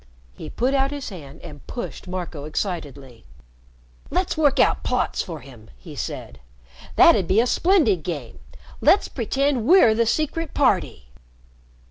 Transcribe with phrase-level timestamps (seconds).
[0.33, 3.23] He put out his hand and pushed Marco excitedly.
[4.09, 6.39] "Let's work out plots for him!" he said.
[6.95, 8.39] "That'd be a splendid game!
[8.81, 11.09] Let's pretend we're the Secret Party!"